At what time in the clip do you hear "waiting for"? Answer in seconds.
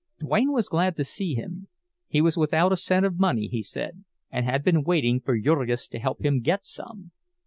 4.83-5.37